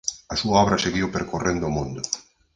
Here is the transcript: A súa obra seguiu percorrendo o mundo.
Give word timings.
A 0.33 0.35
súa 0.41 0.59
obra 0.63 0.81
seguiu 0.85 1.07
percorrendo 1.15 1.63
o 1.67 1.75
mundo. 1.77 2.01